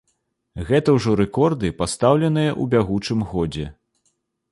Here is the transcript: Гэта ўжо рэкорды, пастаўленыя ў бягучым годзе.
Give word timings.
Гэта 0.69 0.93
ўжо 0.95 1.11
рэкорды, 1.19 1.71
пастаўленыя 1.81 2.51
ў 2.61 2.71
бягучым 2.73 3.19
годзе. 3.35 3.67